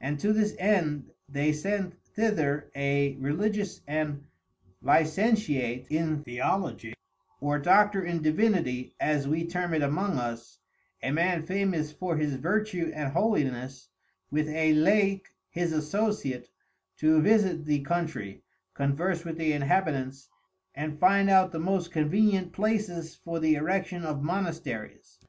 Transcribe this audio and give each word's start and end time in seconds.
And 0.00 0.18
to 0.18 0.32
this 0.32 0.56
end 0.58 1.12
they 1.28 1.52
sent 1.52 1.94
thither 2.04 2.72
a 2.74 3.14
Religious 3.20 3.82
and 3.86 4.24
Licentiate 4.82 5.86
in 5.88 6.24
Theologie, 6.24 6.94
(or 7.40 7.60
Doctor 7.60 8.04
in 8.04 8.20
Divinity, 8.20 8.96
as 8.98 9.28
we 9.28 9.46
term 9.46 9.72
it 9.72 9.82
among 9.82 10.18
us) 10.18 10.58
a 11.04 11.12
Man 11.12 11.46
Famous 11.46 11.92
for 11.92 12.16
his 12.16 12.34
Vertue 12.34 12.90
and 12.92 13.12
Holiness 13.12 13.88
with 14.28 14.48
a 14.48 14.72
Laic 14.72 15.28
his 15.50 15.72
Associate, 15.72 16.48
to 16.96 17.20
visit 17.22 17.64
the 17.64 17.78
Country, 17.82 18.42
converse 18.74 19.24
with 19.24 19.38
the 19.38 19.52
Inhabitants, 19.52 20.28
and 20.74 20.98
find 20.98 21.30
out 21.30 21.52
the 21.52 21.60
most 21.60 21.92
convenient 21.92 22.52
places 22.52 23.14
for 23.14 23.38
the 23.38 23.54
Erection 23.54 24.04
of 24.04 24.20
Monasteries. 24.20 25.20